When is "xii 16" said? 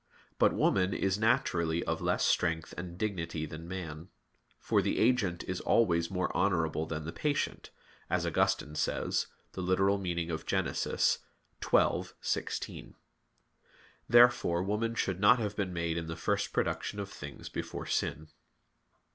10.49-12.95